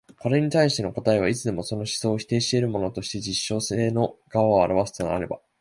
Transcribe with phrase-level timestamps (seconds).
[0.19, 5.39] これに対して答えはいつでもその思想を否定し得るものとして実証性の側を現すとすれば、